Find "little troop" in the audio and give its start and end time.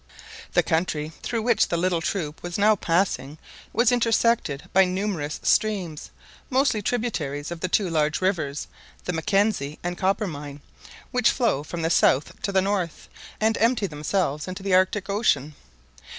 1.77-2.41